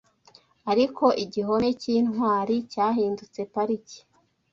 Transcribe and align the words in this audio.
ariko 0.71 1.05
igihome 1.23 1.69
cyintwari 1.81 2.55
cyahindutse 2.71 3.39
parike 3.53 3.99